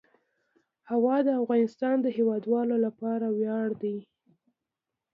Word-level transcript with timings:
هوا 0.91 1.15
د 1.27 1.29
افغانستان 1.41 1.95
د 2.01 2.07
هیوادوالو 2.17 2.75
لپاره 2.85 3.25
ویاړ 3.29 3.69
دی. 3.81 3.97